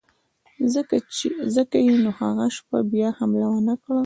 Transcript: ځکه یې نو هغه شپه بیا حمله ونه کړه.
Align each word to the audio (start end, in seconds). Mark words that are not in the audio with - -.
ځکه 1.55 1.77
یې 1.85 1.95
نو 2.03 2.11
هغه 2.21 2.45
شپه 2.55 2.77
بیا 2.91 3.09
حمله 3.19 3.47
ونه 3.51 3.75
کړه. 3.83 3.99